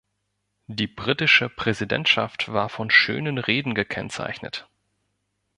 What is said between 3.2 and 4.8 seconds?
Reden gekennzeichnet.